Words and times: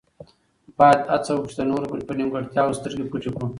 باید 0.77 0.99
هڅه 1.13 1.31
وکړو 1.33 1.49
چې 1.51 1.55
د 1.57 1.61
نورو 1.71 1.85
په 2.07 2.13
نیمګړتیاوو 2.17 2.77
سترګې 2.79 3.09
پټې 3.11 3.29
کړو. 3.33 3.47